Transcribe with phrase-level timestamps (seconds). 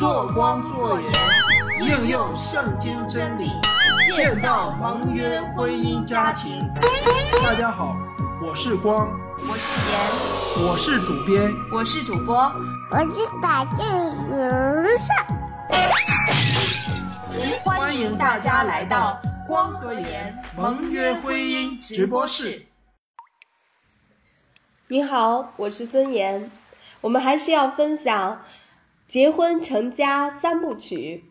[0.00, 1.12] 做光做盐，
[1.82, 3.50] 应用圣经真理，
[4.16, 6.66] 建造盟约婚姻家庭。
[7.42, 7.94] 大家好，
[8.42, 9.10] 我是光，
[9.46, 12.34] 我是盐，我是主编，我是主播，
[12.90, 13.86] 我是打酱
[14.30, 14.88] 油的
[17.62, 22.62] 欢迎大家来到光和盐盟约婚姻直播室。
[24.88, 26.50] 你好，我是孙岩。
[27.02, 28.42] 我们还是要分享
[29.10, 31.24] 结婚成家三部曲。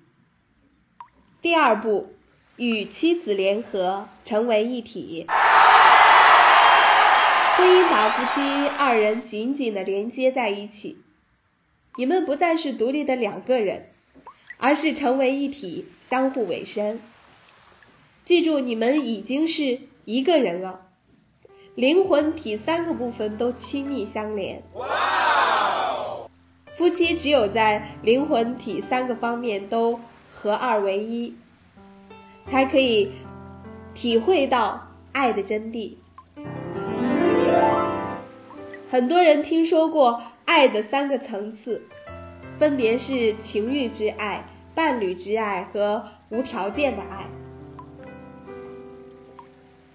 [1.42, 2.10] 第二部，
[2.58, 5.26] 与妻子联合成为一体。
[7.56, 10.98] 婚姻把夫妻二人紧紧的连接在一起，
[11.98, 13.92] 你们不再是独立的两个人，
[14.58, 17.00] 而是成为一体，相互委身。
[18.26, 20.82] 记住，你们已经是一个人了，
[21.76, 24.64] 灵魂体三个部分都亲密相连。
[26.80, 30.00] 夫妻只有在灵魂体三个方面都
[30.32, 31.36] 合二为一，
[32.50, 33.12] 才可以
[33.94, 35.96] 体会到爱的真谛。
[38.90, 41.82] 很多人听说过爱的三个层次，
[42.58, 47.28] 分别是情欲之爱、伴侣之爱和无条件的爱。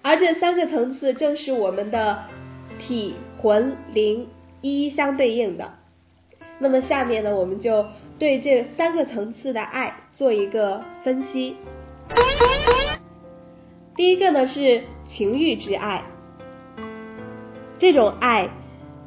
[0.03, 2.25] 而这三个层次正是我们的
[2.77, 4.27] 体、魂、灵
[4.61, 5.73] 一一相对应的。
[6.57, 7.85] 那么下面呢，我们就
[8.17, 11.57] 对这三个层次的爱做一个分析。
[13.95, 16.03] 第一个呢是情欲之爱，
[17.77, 18.49] 这种爱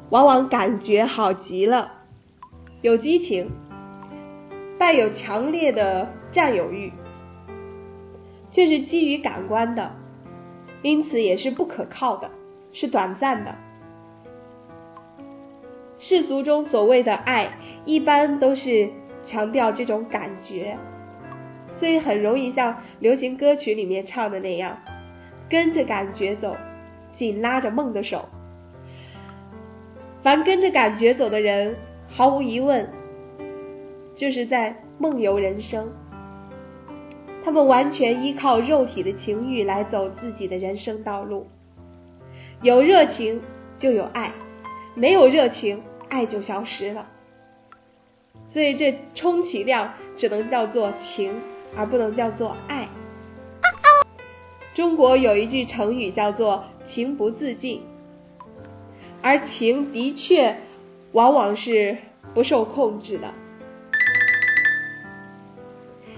[0.09, 1.91] 往往感觉好极了，
[2.81, 3.49] 有激情，
[4.77, 6.91] 带有强烈的占有欲，
[8.51, 9.91] 却是基于感官的，
[10.81, 12.29] 因此也是不可靠的，
[12.73, 13.55] 是短暂的。
[15.99, 17.51] 世俗中所谓的爱，
[17.83, 18.89] 一般都是
[19.25, 20.77] 强调这种感觉，
[21.73, 24.77] 所以很容易像流行歌曲里面唱的那样，
[25.49, 26.55] 跟着感觉走，
[27.13, 28.29] 紧拉着梦的手。
[30.23, 31.75] 凡跟着感觉走的人，
[32.07, 32.89] 毫无疑问，
[34.15, 35.91] 就是在梦游人生。
[37.43, 41.47] 他们完全依靠肉体的情欲来走自己的人生道路。
[42.61, 43.41] 有热情
[43.77, 44.31] 就有爱，
[44.95, 45.81] 没有热情。
[46.09, 47.07] 爱就消失了，
[48.49, 51.39] 所以这充其量只能叫做情，
[51.77, 52.87] 而不能叫做爱。
[54.73, 57.81] 中国有一句成语叫做“情不自禁”，
[59.21, 60.55] 而情的确
[61.11, 61.97] 往往是
[62.33, 63.27] 不受控制的。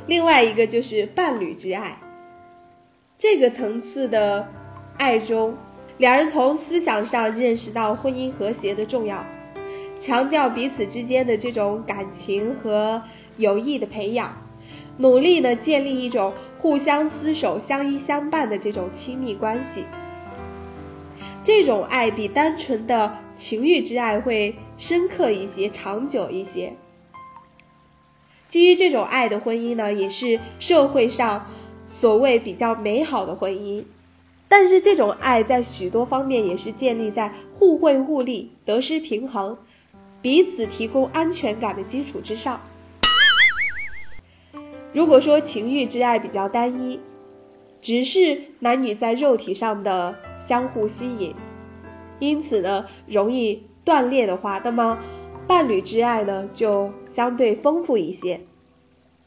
[0.08, 1.98] 另外一个就是伴侣之爱，
[3.18, 4.48] 这个层次的
[4.98, 5.56] 爱中，
[5.98, 9.26] 两人从思想上认识到婚姻和谐的重要。
[10.02, 13.02] 强调彼此之间的这种感情和
[13.38, 14.36] 友谊的培养，
[14.98, 19.84] 努力呢建立一种互相厮守、相依相伴的这种亲密关系。
[21.44, 26.74] 这种爱比单纯的情欲之爱会深刻一些、长久一些。
[28.50, 31.46] 基于这种爱的婚姻呢，也是社会上
[31.88, 33.86] 所谓比较美好的婚姻。
[34.48, 39.58] 但是这种爱在许多方面也是建立在互惠互利、得失平衡。
[40.22, 42.62] 彼此提供安全感的基础之上。
[44.94, 47.00] 如果说情欲之爱比较单一，
[47.82, 50.16] 只是男女在肉体上的
[50.48, 51.34] 相互吸引，
[52.20, 55.00] 因此呢容易断裂的话，那么
[55.48, 58.42] 伴侣之爱呢就相对丰富一些。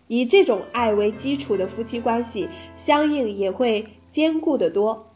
[0.06, 5.10] 以这种爱为基础的夫妻关系，相应也会坚固的多。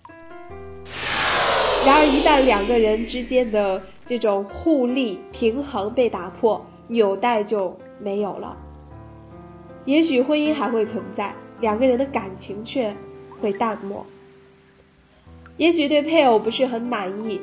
[1.85, 8.57] 然而一旦两个人之间的这种互利平衡被打破，纽带就没有了。
[9.85, 12.97] 也许婚姻还会存在，两个人的感情却
[13.39, 14.07] 会淡漠。
[15.59, 17.39] 也许对配偶不是很满意，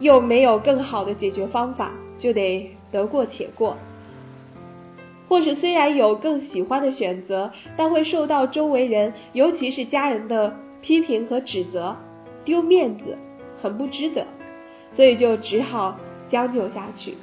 [0.00, 3.78] 又没有更好的解决方法，就得得过且过。
[5.28, 11.96] 或是虽然有更喜欢的选择，但会受到周围人，尤其是家人的批评和指责，
[12.44, 13.16] 丢面子。
[13.62, 14.26] 很不值得，
[14.94, 15.98] 所以就只好
[16.28, 17.16] 将就下去。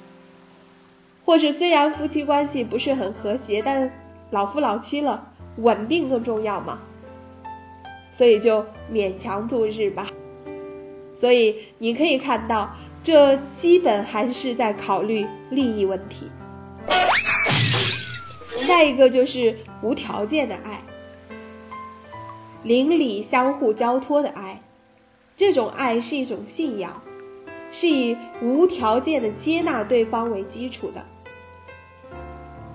[1.24, 3.92] 或是虽然夫妻关系不是很和谐，但
[4.32, 5.28] 老夫老妻了，
[5.58, 6.80] 稳定更重要嘛，
[8.12, 10.08] 所以就勉强度日吧。
[11.16, 16.30] 所以你可以看到，这基本还是在考虑利益问题。
[18.68, 20.82] 再一个就是无条件的爱，
[22.64, 24.62] 邻里相互交托的爱。
[25.38, 27.02] 这种爱是一种信仰，
[27.72, 31.04] 是以无条件的接纳对方为基础的。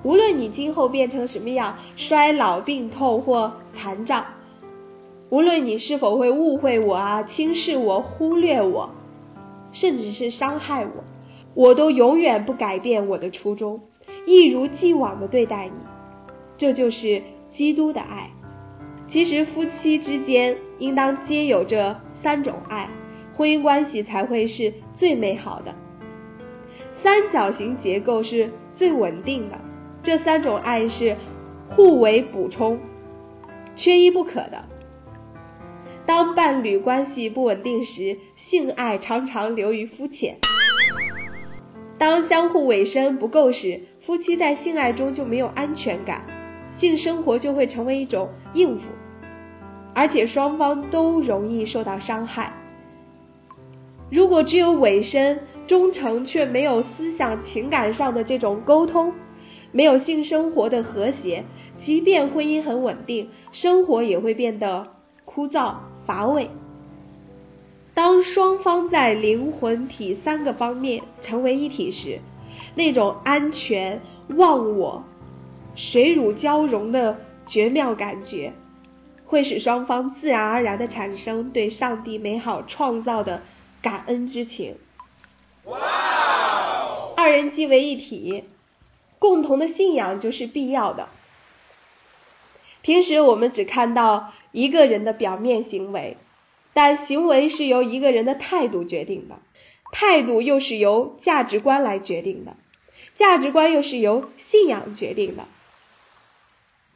[0.02, 4.24] 无论你今后变成什么样，衰老、病痛或残障，
[5.30, 8.90] 无论你是否会误会我啊、轻视我、忽略我，
[9.72, 11.04] 甚至是伤害我，
[11.54, 13.80] 我都永远不改变我的初衷，
[14.26, 15.74] 一如既往的对待你。
[16.56, 18.30] 这就是基督的爱。
[19.08, 22.88] 其实夫妻之间应当皆有这三种爱，
[23.36, 25.74] 婚姻关系才会是最美好的。
[27.02, 29.58] 三角形结构是最稳定的，
[30.02, 31.14] 这三种爱是
[31.68, 32.78] 互为补充，
[33.76, 34.64] 缺一不可的。
[36.06, 40.36] 当伴侣关系不稳定时，性爱常常流于肤浅；
[41.98, 46.24] 当相互委身不够时，夫妻在性爱中就没有安全感，
[46.72, 48.84] 性生活就会成为一种应付，
[49.94, 52.52] 而且双方都容易受到伤害。
[54.10, 59.12] 如果只有委身，忠诚却没有思想情感上的这种沟通，
[59.72, 61.44] 没有性生活的和谐，
[61.80, 64.86] 即便婚姻很稳定，生活也会变得
[65.24, 65.74] 枯燥
[66.06, 66.48] 乏味。
[67.94, 72.20] 当双方在灵魂体三个方面成为一体时，
[72.76, 74.00] 那种安全、
[74.36, 75.02] 忘我、
[75.74, 77.16] 水乳交融的
[77.48, 78.52] 绝妙感觉，
[79.24, 83.42] 会使双方自然而然的产生对上帝美好创造的
[83.86, 84.78] 感恩之情。
[87.14, 88.42] 二人即为一体，
[89.20, 91.08] 共同的信仰就是必要的。
[92.82, 96.16] 平时我们只看到一个人的表面行为，
[96.74, 99.38] 但行为是由一个人的态度决定的，
[99.92, 102.56] 态度又是由价值观来决定的，
[103.16, 105.44] 价值观又是由信仰决定的。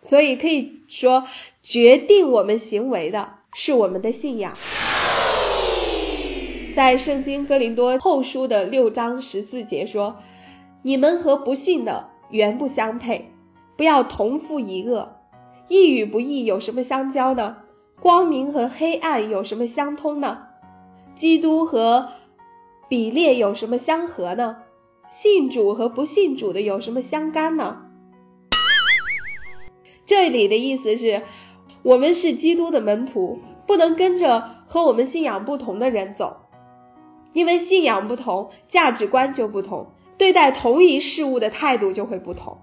[0.02, 1.28] 所以可以说，
[1.62, 4.56] 决定我们行为的是我们的信仰。
[6.74, 10.16] 在圣经哥林多后书的六章十四节说
[10.82, 13.32] ：“你们和不信的原不相配，
[13.76, 15.16] 不要同父一恶。
[15.68, 17.58] 义与不义有什么相交呢？
[18.00, 20.38] 光明和黑暗有什么相通呢？
[21.16, 22.08] 基督和
[22.88, 24.58] 比列有什么相合呢？
[25.10, 27.82] 信主和不信主的有什么相干呢？”
[30.06, 31.22] 这里的意思是，
[31.82, 36.36] 我们是基督的门徒，不能跟着和我们信仰不同的人走。
[37.32, 42.58] 因为信仰不同，价值观就不同，对待同一事物的态度就会不同，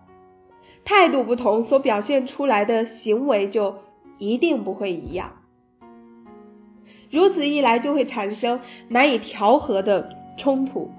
[0.83, 3.75] 态度不同，所表现出来的行为就
[4.17, 5.31] 一定不会一样。
[7.09, 8.59] 如此一来，就会产生
[8.89, 10.91] 难以调和的冲突。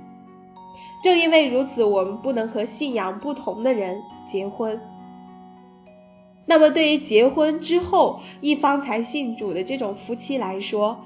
[1.05, 4.01] 正因为如此，我们不能和信仰不同的人
[4.33, 4.81] 结婚。
[6.47, 11.05] 那么，对于结婚之后一方才信主的这种夫妻来说，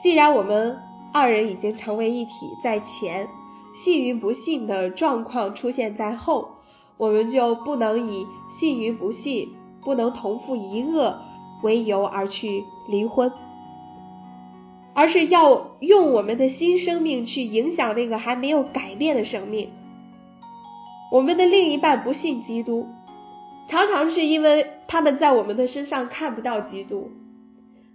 [0.00, 0.78] 既然我们。
[1.14, 3.28] 二人已经成为一体，在前
[3.76, 6.56] 信与不信的状况出现在后，
[6.96, 8.26] 我们就不能以
[8.58, 9.48] 信与不信
[9.80, 11.20] 不能同父一恶
[11.62, 13.30] 为由而去离婚，
[14.92, 19.70] 而是要用我们的新生命去影响那个还没有改变的生命。
[21.12, 22.88] 我们的另一半不信基督，
[23.68, 27.12] 常常是因为他们在我们的身上看不到基督，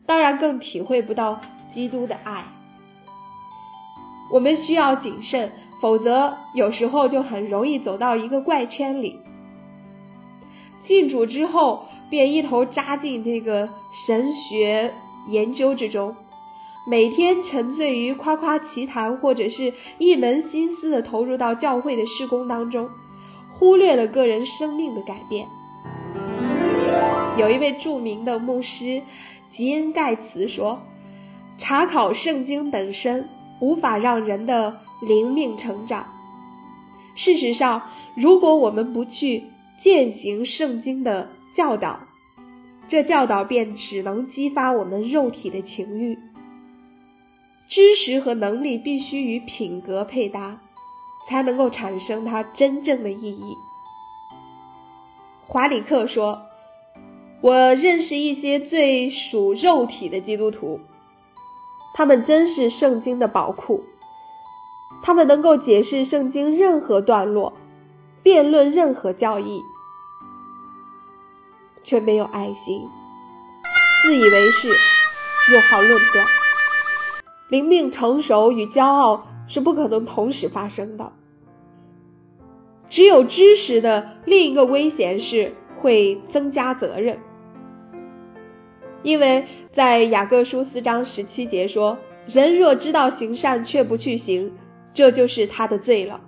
[0.05, 2.45] 当然更体会不到基督的爱。
[4.31, 9.19] 我们需要谨慎，否则有时候就很容易走到一个怪圈里。
[10.83, 13.69] 信主之后，便一头扎进这个
[14.07, 14.93] 神学
[15.27, 16.15] 研究之中，
[16.87, 22.89] 每天沉醉于夸夸其谈，或者是一门心思的投入到教会的施工当中，
[23.53, 25.47] 忽略了个人生命的改变。
[27.37, 29.01] 有一位著名的牧师
[29.51, 30.79] 吉恩盖茨说
[31.57, 33.27] ：“查考圣经本身。”
[33.59, 36.07] 无法让人的灵命成长。
[37.15, 37.83] 事实上，
[38.15, 39.43] 如果我们不去
[39.81, 41.99] 践行圣经的教导，
[42.87, 46.17] 这教导便只能激发我们肉体的情欲。
[47.67, 50.61] 知识和能力必须与品格配搭，
[51.27, 53.53] 才能够产生它真正的意义。
[55.45, 56.43] 华里克说
[57.41, 60.79] ：“我认识一些最属肉体的基督徒。”
[61.99, 63.83] 他们真是圣经的宝库，
[65.03, 67.51] 他们能够解释圣经任何段落，
[68.23, 69.61] 辩论任何教义，
[71.83, 72.87] 却没有爱心，
[74.01, 74.69] 自以为是，
[75.53, 76.25] 又好论断。
[77.49, 81.11] 灵命成熟与骄傲是不可能同时发生的。
[82.89, 87.19] 只有知识的另一个危险是会增加责任。
[89.03, 89.45] 因为
[89.79, 94.51] 在雅各书四章十七节说：“人若知道行善却不去行，
[94.93, 96.19] 这就是他的罪了。”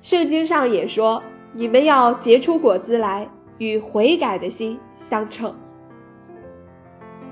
[0.00, 1.20] 圣经上也说
[1.54, 4.78] ：“你们要结出果子来，与悔改的心
[5.10, 5.52] 相称。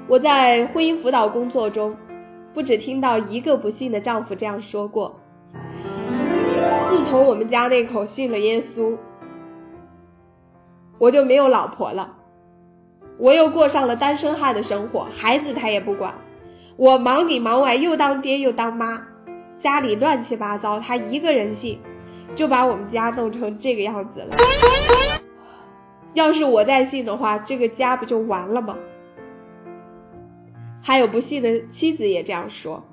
[0.09, 1.94] 我在婚姻辅导工作中，
[2.52, 5.14] 不止听到一个不幸的丈夫这样说过：
[6.90, 8.99] 自从我们家那口信了耶稣，
[10.99, 12.12] 我就没有老婆了，
[13.16, 16.14] 我又过上了单身汉的生活，孩子他也不管，
[16.76, 19.06] 我忙里忙外，又当爹又当妈，
[19.61, 21.78] 家里乱七八糟，他一个人信，
[22.35, 24.37] 就把我们家弄成这个样子了。
[26.12, 28.76] 要是我再信的话，这个家不就完了吗？
[30.83, 32.85] 还有不信的妻子也这样说，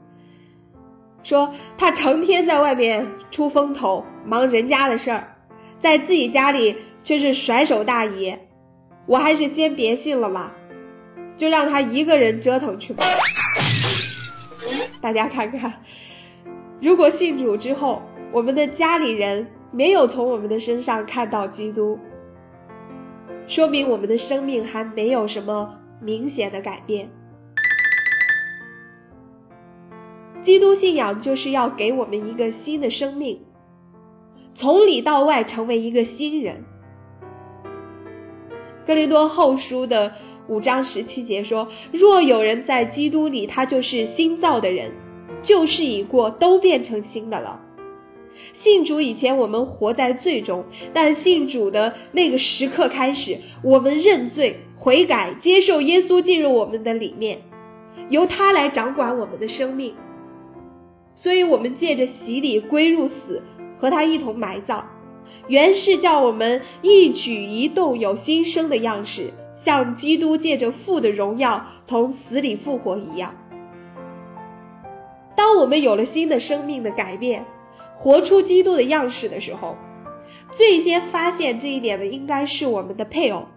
[1.24, 5.36] 说他成天在外面出风头，忙人家的事儿，
[5.82, 8.48] 在自己家里却是甩手大爷。
[9.12, 10.54] 我还是先别信了吧，
[11.36, 13.04] 就让他一个人折腾去吧。
[15.02, 15.74] 大家看看，
[16.80, 18.02] 如果信主之后，
[18.32, 22.00] 我们的家里人没有从我们的身上看到基督，
[23.50, 27.10] 说明我们的生命还没有什么明显的改变。
[30.42, 33.42] 基督信仰就是要给我们一个新的生命，
[34.54, 36.64] 从里到外成为一个新人。
[38.86, 40.12] 哥林多后书的
[40.48, 44.92] 五章十七节说：“若有人在基督里，他就是新造的人，
[45.44, 47.60] 旧事已过，都变成新的了。”
[48.54, 57.40] 信主以前，我们活在罪中，但信主的那个时刻开始，我们认罪悔改，接受耶稣进入我们的里面，
[58.10, 59.94] 由他来掌管我们的生命。
[61.16, 63.42] 所以，我们借着洗礼归入死，
[63.78, 64.86] 和他一同埋葬，
[65.48, 69.34] 原是叫我们一举一动有新生的样式，
[69.64, 73.36] 像基督借着父的荣耀从死里复活一样。
[75.36, 77.46] 当我们有了新的生命的改变，
[77.98, 79.76] 活出基督的样式的时候，
[80.52, 83.48] 最先发现这一点的应该是我们的配偶。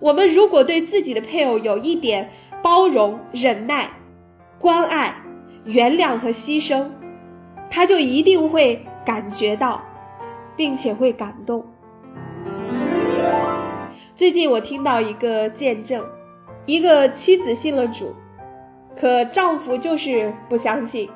[0.00, 2.30] 我们如果对自己的配偶有一点
[2.62, 3.90] 包容、忍耐、
[4.58, 5.16] 关爱，
[5.64, 6.88] 原谅和牺牲，
[7.70, 9.82] 他就一定会感觉到，
[10.56, 11.64] 并且会感动。
[14.14, 16.04] 最近我听到一个见证，
[16.66, 18.14] 一个妻子信了主，
[18.98, 21.08] 可丈夫就是不相信，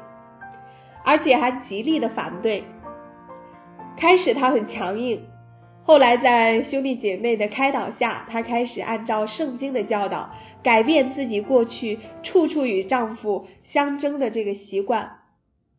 [1.05, 2.65] 而且还极力的反对。
[3.97, 5.23] 开始他很强硬，
[5.85, 10.31] 后来在兄弟姐妹的开导下，他开始按照圣经的教导，
[10.63, 13.47] 改变自己过去处处与丈夫。
[13.69, 15.19] 相争的这个习惯，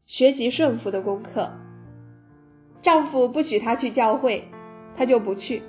[0.06, 1.54] 学习顺服的功课。
[2.88, 4.48] 丈夫不许她去教会，
[4.96, 5.62] 她就不去；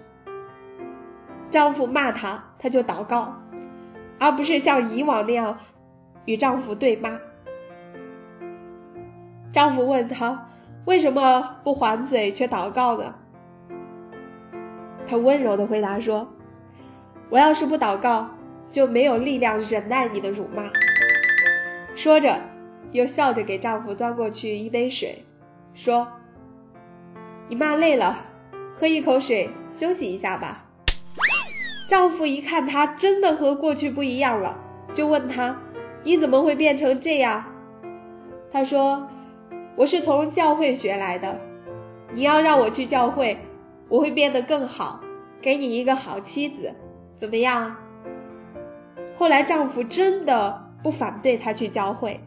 [1.50, 3.34] 丈夫骂她，她就祷告，
[4.20, 5.58] 而不是像以往那样
[6.26, 7.18] 与丈夫对骂。
[9.52, 10.46] 丈夫问她
[10.84, 13.16] 为什么不还嘴却祷告呢？
[15.08, 16.28] 她温柔的回答说
[17.30, 18.28] ：“我要是不祷告，
[18.70, 20.70] 就没有力量忍耐你的辱骂。”
[21.98, 22.38] 说着，
[22.92, 25.24] 又笑着给丈夫端过去一杯水，
[25.74, 26.06] 说
[27.48, 28.24] ：“你骂累了，
[28.76, 30.64] 喝一口水休息一下吧。”
[31.88, 34.56] 丈夫一看她真的和过去不一样了，
[34.94, 35.56] 就问她
[36.04, 37.44] ：“你怎么会变成这样？”
[38.52, 39.08] 她说
[39.76, 41.40] ：“我是从教会学来的，
[42.12, 43.38] 你要让我去教会，
[43.88, 45.00] 我会变得更好，
[45.40, 46.74] 给你一个好妻子，
[47.18, 47.76] 怎么样？”
[49.18, 50.64] 后来丈夫真的。
[50.80, 52.20] 不反对她去教会，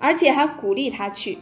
[0.00, 1.36] 而且还鼓励她去。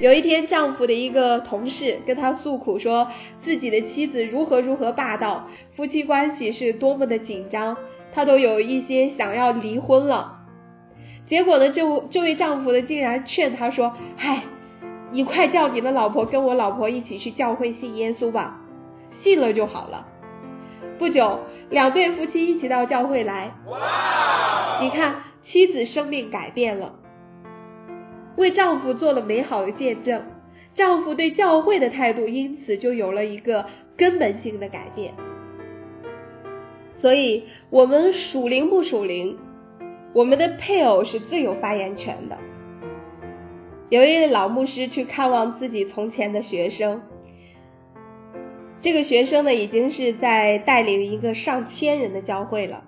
[0.00, 3.08] 有一天，丈夫的一个同事跟他诉苦，说
[3.42, 7.76] 自己的妻子如何如何霸道，夫妻关系是多么的紧张，
[8.12, 10.40] 他都有一些想要离婚了。
[11.28, 14.42] 结果呢，这这位丈夫呢，竟然劝他说：“嗨，
[15.12, 18.60] 你快叫你的老婆跟我老婆一起去教会信耶稣吧，
[19.12, 20.08] 信了就好了。”
[20.98, 21.38] 不久，
[21.70, 23.52] 两对夫妻一起到教会来。
[23.68, 24.80] 哇！
[24.82, 26.92] 你看，妻子生命改变了，
[28.36, 30.22] 为丈夫做了美好的见证，
[30.74, 35.14] 丈夫对教会的态度因此就有了一个根本性的改变。
[36.96, 39.36] 所以，我们属灵不属灵，
[40.12, 42.38] 我们的配偶是最有发言权的。
[43.90, 47.02] 有一位老牧师去看望自己从前的学生。
[48.80, 52.84] 这个学生呢，已经是在带领一个上千人的教会了。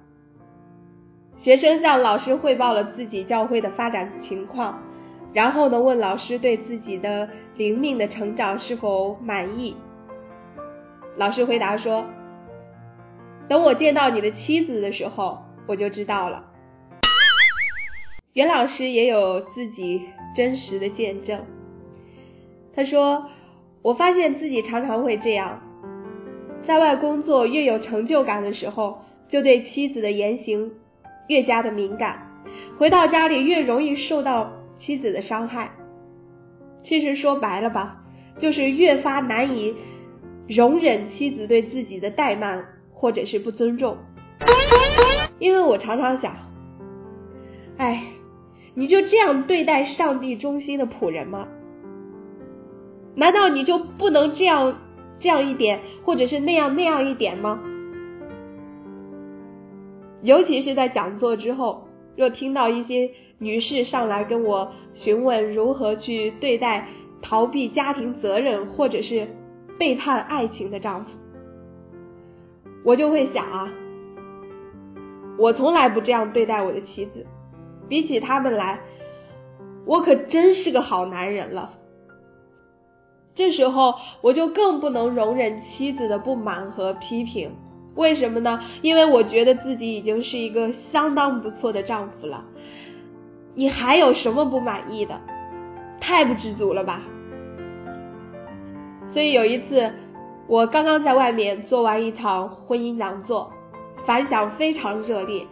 [1.37, 4.83] 学生向老师汇报了自己教会的发展情况，
[5.37, 7.29] 然后呢，问老师对自己的
[7.59, 9.77] 灵命的成长是否满意。
[11.19, 12.07] 老师回答说
[13.47, 16.43] ：“等我见到你的妻子的时候，我就知道了。”
[18.33, 20.01] 袁老师也有自己
[20.35, 21.45] 真实的见证，
[22.75, 23.27] 他说。
[23.83, 25.61] 我发现自己常常会这样，
[26.65, 30.73] 在外工作越有成就感的时候，就对妻子的言行
[31.29, 32.27] 越加的敏感，
[32.79, 35.71] 回到家里越容易受到妻子的伤害。
[36.83, 38.05] 其实说白了吧，
[38.39, 39.75] 就是越发难以
[40.49, 43.97] 容忍妻子对自己的怠慢或者是不尊重。
[45.39, 46.35] 因为我常常想，
[47.77, 48.05] 哎，
[48.75, 51.49] 你就这样对待上帝中心的仆人吗？
[53.15, 54.79] 难道你就不能这样
[55.19, 57.61] 这样一点，或者是那样那样一点吗？
[60.23, 66.89] 尤其是在讲座之后，若听到一些女士上来跟我询问如何去对待
[67.21, 69.29] 逃避家庭责任或者是
[69.79, 71.11] 背叛爱情的丈夫，
[72.85, 73.69] 我就会想啊，
[75.39, 77.27] 我从来不这样对待我的妻子，
[77.89, 78.81] 比起他们来，
[79.85, 81.73] 我可真是个好男人了。
[83.35, 87.51] 这时候我就更不能容忍妻子的不满和批评，
[87.95, 88.61] 为什么呢？
[88.81, 92.43] 因为我觉得自己已经是一个相当不错的丈夫了，
[93.59, 95.19] 你还有什么不满意的？
[95.99, 97.01] 太不知足了吧！
[99.09, 99.91] 所以有一次，
[100.47, 103.51] 我刚刚在外面做完一场婚姻讲座，
[104.05, 105.47] 反响非常热烈，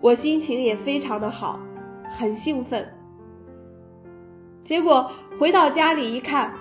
[0.00, 1.58] 我心情也非常的好，
[2.16, 2.88] 很兴奋。
[4.64, 6.52] 结果回到家里一看，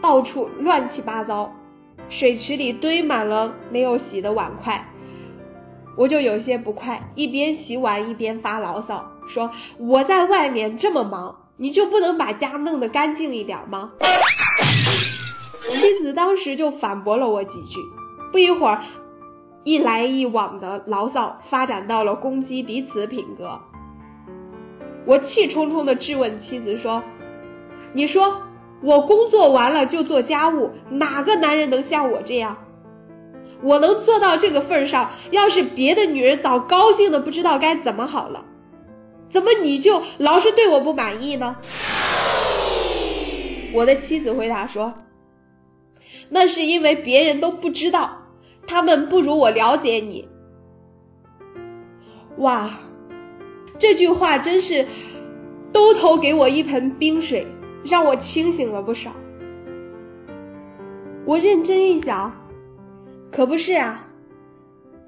[0.00, 1.52] 到处乱七八糟，
[2.08, 4.82] 水池里堆满了没有洗的碗筷，
[5.98, 13.92] 我就有些不快，一边洗碗一边发牢骚，说我在外面这么忙，你就不能把家弄得干净一点吗？
[15.74, 17.78] 妻子当时就反驳了我几句，
[18.32, 18.82] 不一会儿，
[19.64, 23.60] 一来一往的牢骚发展到了攻击彼此的品格，
[25.04, 27.02] 我气冲冲的质问妻子说。
[27.94, 28.42] 你说
[28.82, 32.56] 我工作完了就做家务，哪个男人能像我这样？
[33.62, 38.44] 我能做到这个份上，要是别的女人早高兴的不知道该怎么好了。
[39.30, 41.56] 怎么你就老是对我不满意呢？
[43.72, 44.94] 我的妻子回答说
[46.30, 48.22] ：“那是因为别人都不知道，
[48.66, 50.28] 他们不如我了解你。”
[52.38, 52.78] 哇，
[53.78, 54.86] 这句话真是
[55.72, 57.46] 兜头给我一盆冰水。
[57.84, 59.12] 让我清醒了不少。
[61.24, 62.34] 我认真一想，
[63.30, 64.04] 可不是啊，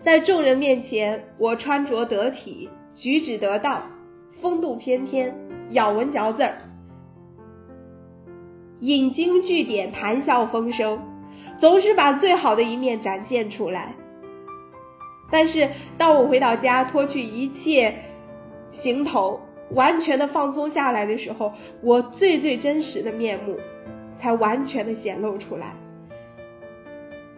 [0.02, 3.82] 在众人面前，我穿着得体，举止得当，
[4.40, 5.34] 风度翩翩，
[5.70, 6.58] 咬文嚼字儿，
[8.80, 10.98] 引经据典，谈笑风生，
[11.58, 13.94] 总是把最好的一面展现出来。
[15.30, 17.94] 但是，当我回到家，脱去一切
[18.72, 19.40] 行头。
[19.72, 23.56] 完全的放松下来的时候，我最最真实的面目
[24.18, 25.76] 才完全的显露出来，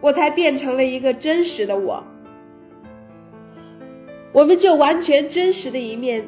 [0.01, 2.03] 我才变成了一个真实的我。
[4.31, 6.25] 我们这完全真实的一面，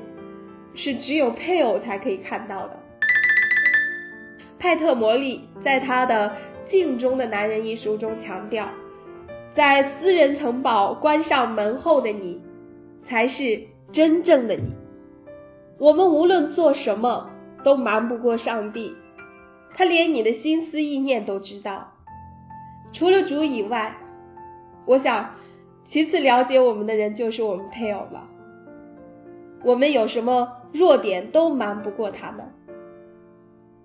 [0.76, 2.80] 是只有配偶才可以看到的。
[4.60, 6.36] 派特·摩利在他的
[6.70, 8.68] 《镜中的男人》一书中强调，
[9.54, 12.42] 在私人城堡关上门后的你，
[13.08, 13.62] 才是
[13.92, 14.74] 真正的你。
[15.78, 17.30] 我们无论做什么，
[17.64, 18.94] 都瞒不过上帝，
[19.76, 21.92] 他连你的心思意念都知道。
[22.92, 23.96] 除了主以外，
[24.86, 25.32] 我想，
[25.88, 28.28] 其次了解我们的人就是我们配偶了。
[29.64, 32.46] 我们有什么弱点都瞒不过他们。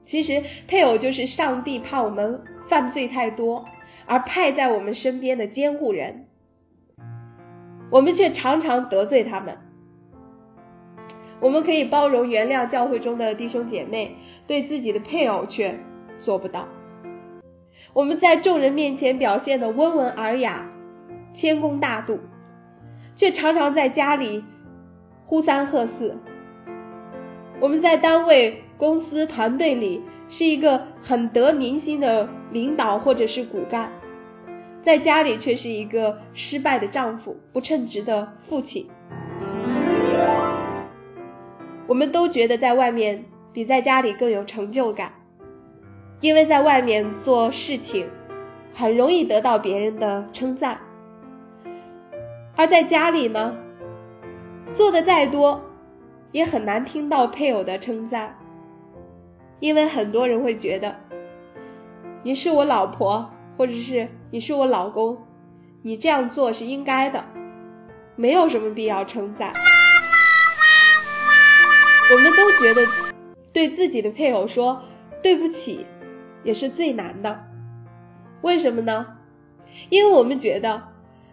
[0.05, 3.65] 其实，配偶就是上帝怕我们犯罪太多
[4.07, 6.27] 而派在我们身边的监护人，
[7.91, 9.57] 我们却常常得罪他们。
[11.41, 14.17] 我们可以包容原谅教会中的弟兄姐妹，
[14.49, 15.79] 对自己的配偶却
[16.21, 16.67] 做不到。
[17.93, 20.69] 我们在众人面前表现的温文尔雅、
[21.35, 22.19] 谦恭大度，
[23.17, 24.45] 却常常在家里
[25.27, 26.17] 呼三喝四。
[27.61, 33.93] 我们在单位、公司、团队里是一个很得民心的领导或者是骨干，
[34.83, 38.89] 在家里却是一个失败的丈夫、不称职的父亲。
[41.87, 45.13] 我们都觉得在外面比在家里更有成就感，
[46.21, 48.07] 因为在外面做事情
[48.73, 50.79] 很容易得到别人的称赞，
[52.57, 53.55] 而在家里呢，
[54.73, 55.61] 做的再多
[56.33, 58.37] 也很难听到配偶的称赞，
[59.59, 60.95] 因为很多人会觉得
[62.23, 65.19] 你是我老婆，或者是你是我老公，
[65.83, 67.25] 你这样做是应该的，
[68.17, 69.53] 没有什么必要称赞。
[72.13, 72.87] 我们都觉得
[73.53, 74.83] 对自己的配偶说
[75.23, 75.87] 对不起
[76.43, 77.45] 也是最难的。
[78.43, 79.07] 为什么呢？
[79.89, 80.83] 因为我们觉得，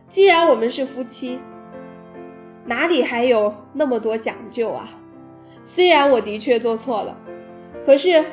[0.09, 1.39] 既然我们是夫妻，
[2.67, 4.89] 哪里还有那么多讲究啊？
[5.63, 7.17] 虽然我的确做错了，
[7.85, 8.25] 可是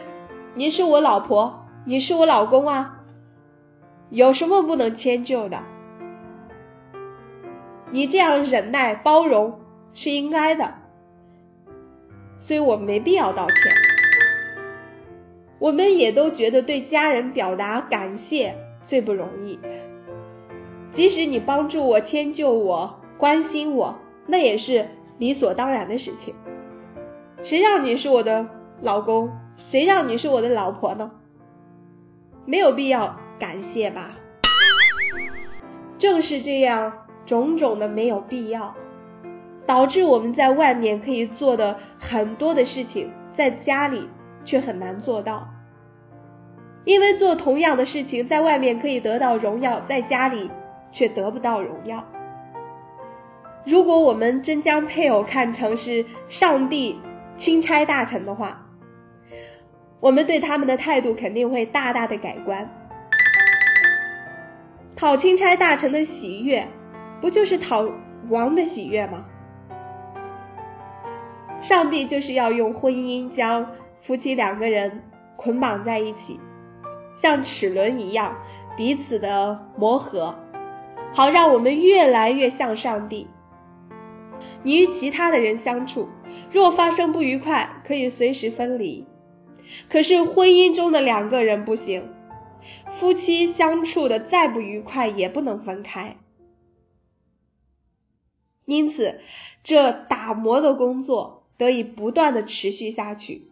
[0.55, 3.01] 你是我老婆，你是我老公啊，
[4.11, 5.59] 有什么不能迁就的？
[7.91, 9.61] 你这样忍耐包容
[9.95, 10.75] 是应该的，
[12.41, 13.57] 所以我没必要道歉。
[15.61, 19.59] 我们也都觉得对家人表达感谢最不容易，
[20.93, 24.87] 即使你帮助我、迁就我、关心我，那也是
[25.19, 26.35] 理所当然的事情。
[27.43, 28.47] 谁让你是我的
[28.81, 29.31] 老公？
[29.57, 31.11] 谁让你是我的老婆呢？
[32.47, 34.11] 没有必要感谢吧？
[35.99, 36.93] 正是这样
[37.25, 38.75] 种种的没有必要，
[39.67, 44.09] 导致我们在外面可以做的很多的事情，在家里
[44.45, 45.47] 却很难做到。
[46.85, 50.51] 因为做同样的事情，在外面可以得到荣耀，在家里
[50.91, 52.05] 却得不到荣耀。
[53.65, 57.01] 如果我们真将配偶看成是上帝，
[57.39, 58.67] 钦差大臣的话，
[60.01, 62.69] 我们对他们的态度肯定会大大的改观。
[64.95, 66.67] 讨钦差大臣的喜悦，
[67.21, 67.89] 不就是讨
[68.29, 69.25] 王的喜悦吗？
[71.63, 73.67] 上帝就是要用婚姻将
[74.03, 75.03] 夫妻两个人
[75.37, 76.39] 捆绑在一起，
[77.23, 78.37] 像齿轮一样
[78.77, 80.35] 彼此的磨合，
[81.15, 83.27] 好让我们越来越像上帝。
[84.65, 86.09] 你与其他的人相处。
[86.51, 89.07] 若发生不愉快，可以随时分离。
[89.89, 92.09] 可是婚姻中的两个人不行，
[92.99, 96.17] 夫妻相处的再不愉快也不能分开。
[98.65, 99.21] 因此，
[99.63, 103.49] 这打磨的工作得以不断的持续下去。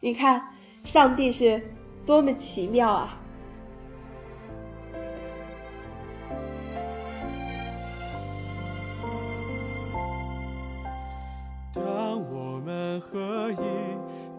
[0.00, 1.62] 你看，上帝是
[2.06, 3.19] 多么奇妙啊！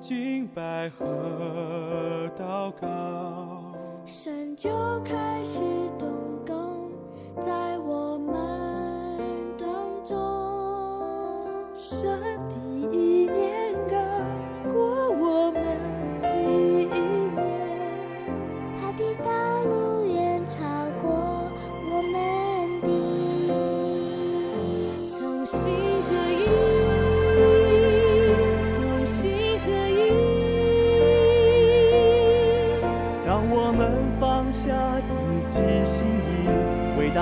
[0.02, 4.70] 敬拜和祷告，神就
[5.04, 5.71] 开始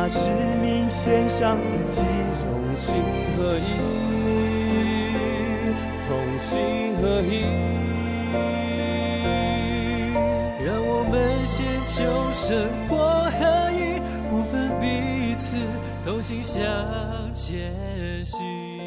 [0.10, 0.18] 使
[0.62, 1.58] 命献上
[1.90, 2.02] 自己，
[2.42, 2.88] 同心
[3.38, 3.62] 合一，
[6.08, 6.10] 同
[6.50, 6.50] 心
[7.02, 7.32] 合一，
[10.66, 11.14] 让我们
[11.46, 11.94] 先求
[12.34, 12.48] 生
[12.88, 13.40] 活合
[13.72, 15.58] 一，不分彼此，
[16.04, 16.60] 同心向
[17.34, 17.72] 前
[18.26, 18.79] 行。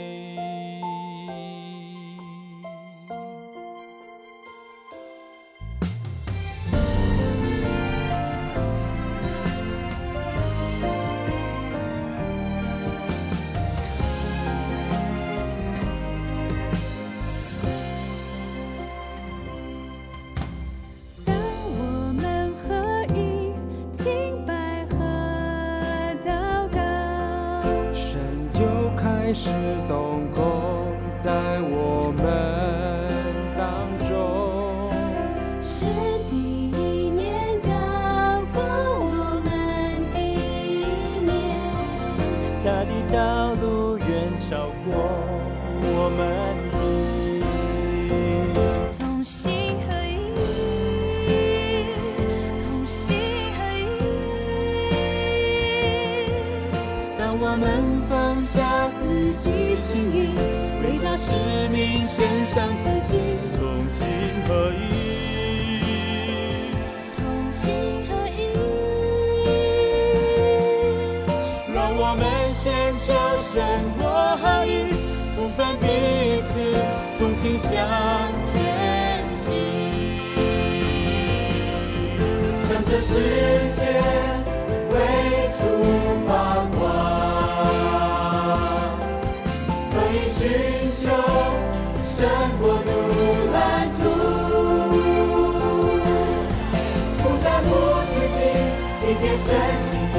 [99.20, 99.46] 贴身
[99.90, 100.16] 心底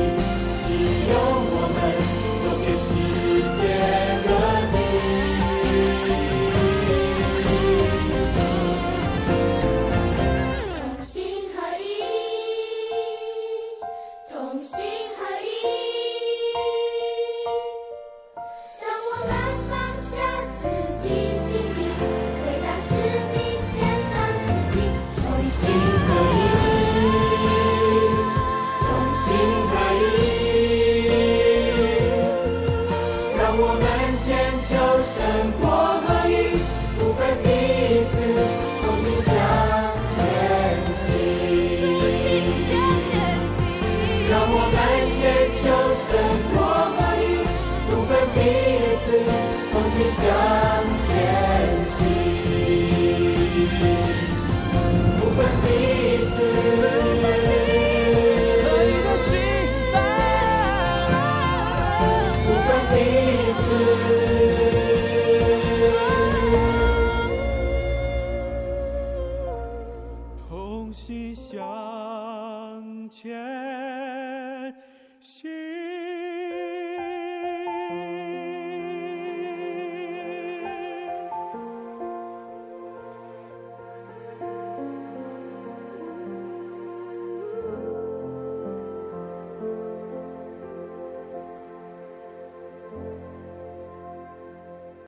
[0.67, 0.73] 是
[1.09, 1.52] 永